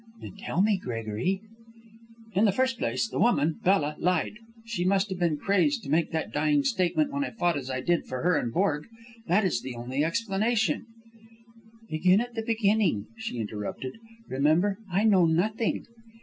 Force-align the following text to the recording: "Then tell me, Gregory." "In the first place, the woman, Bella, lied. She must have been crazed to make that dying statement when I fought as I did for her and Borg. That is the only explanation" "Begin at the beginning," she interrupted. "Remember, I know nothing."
"Then 0.19 0.33
tell 0.35 0.63
me, 0.63 0.77
Gregory." 0.79 1.41
"In 2.33 2.45
the 2.45 2.51
first 2.51 2.79
place, 2.79 3.07
the 3.07 3.19
woman, 3.19 3.59
Bella, 3.63 3.97
lied. 3.99 4.33
She 4.65 4.83
must 4.83 5.11
have 5.11 5.19
been 5.19 5.37
crazed 5.37 5.83
to 5.83 5.91
make 5.91 6.09
that 6.11 6.33
dying 6.33 6.63
statement 6.63 7.11
when 7.11 7.23
I 7.23 7.29
fought 7.29 7.55
as 7.55 7.69
I 7.69 7.81
did 7.81 8.07
for 8.07 8.23
her 8.23 8.35
and 8.35 8.51
Borg. 8.51 8.87
That 9.27 9.45
is 9.45 9.61
the 9.61 9.75
only 9.75 10.03
explanation" 10.03 10.87
"Begin 11.91 12.19
at 12.19 12.33
the 12.33 12.41
beginning," 12.41 13.09
she 13.15 13.37
interrupted. 13.37 13.93
"Remember, 14.27 14.79
I 14.91 15.03
know 15.03 15.27
nothing." 15.27 15.85